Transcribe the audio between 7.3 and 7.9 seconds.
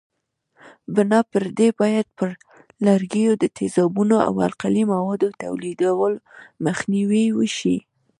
وشي.